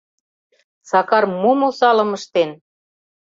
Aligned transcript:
Сакар 0.89 1.23
мом 1.41 1.59
осалым 1.69 2.11
ыштен? 2.17 2.51